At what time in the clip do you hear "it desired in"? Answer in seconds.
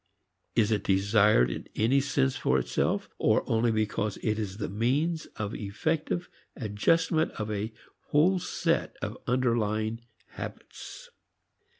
0.71-1.67